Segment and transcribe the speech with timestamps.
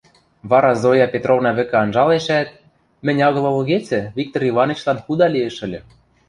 [0.49, 2.49] Вара, Зоя Петровна вӹкӹ анжалешӓт:–
[3.05, 5.79] Мӹнь агыл ылгецӹ, Виктор Иванычлан худа лиэш ыльы...